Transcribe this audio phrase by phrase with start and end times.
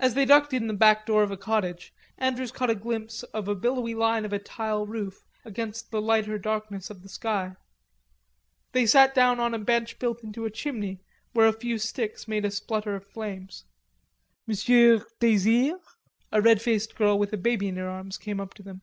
[0.00, 3.44] As they ducked in the back door of a cottage, Andrews caught a glimpse of
[3.44, 7.54] the billowy line of a tile roof against the lighter darkness of the sky.
[8.72, 11.02] They sat down on a bench built into a chimney
[11.34, 13.64] where a few sticks made a splutter of flames.
[14.44, 15.78] "Monsieur desire?"
[16.32, 18.82] A red faced girl with a baby in her arms came up to them.